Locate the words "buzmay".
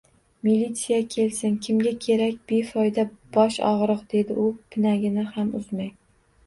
5.57-5.97